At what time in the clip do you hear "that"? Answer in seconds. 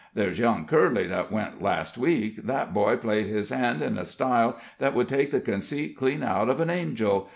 1.05-1.31, 2.47-2.73, 4.79-4.95